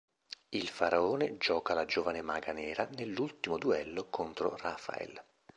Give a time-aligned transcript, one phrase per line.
[0.49, 5.23] Il Faraone gioca la Giovane Maga Nera nell'ultimo duello contro Rafael.